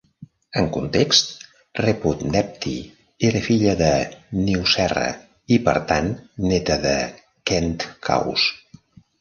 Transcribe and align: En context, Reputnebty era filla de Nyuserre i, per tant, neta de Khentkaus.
En 0.59 0.67
context, 0.75 1.27
Reputnebty 1.85 2.73
era 3.29 3.43
filla 3.49 3.75
de 3.83 3.91
Nyuserre 4.47 5.05
i, 5.11 5.61
per 5.69 5.77
tant, 5.93 6.11
neta 6.53 6.81
de 6.89 6.95
Khentkaus. 7.53 8.51